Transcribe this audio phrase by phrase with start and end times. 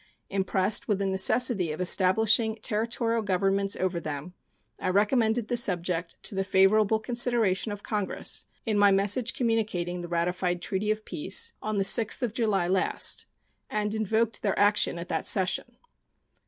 [0.31, 4.33] Impressed with the necessity of establishing Territorial governments over them,
[4.79, 10.07] I recommended the subject to the favorable consideration of Congress in my message communicating the
[10.09, 13.27] ratified treaty of peace, on the 6th of July last,
[13.69, 15.77] and invoked their action at that session.